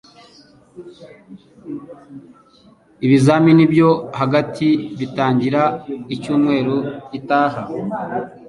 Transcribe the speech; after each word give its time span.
Ibizamini 3.05 3.63
byo 3.73 3.89
hagati 4.19 4.67
bitangira 4.99 5.61
icyumweru 6.15 6.75
gitaha. 7.11 7.61